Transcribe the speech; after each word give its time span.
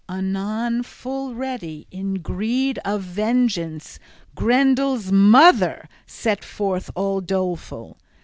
Anon 0.09 0.81
full 0.81 1.35
ready 1.35 1.85
in 1.91 2.15
greed 2.15 2.79
of 2.83 3.03
vengeance, 3.03 3.99
Grendel's 4.33 5.11
mother 5.11 5.87
set 6.07 6.43
forth 6.43 6.89
all 6.95 7.21
doleful. 7.21 7.99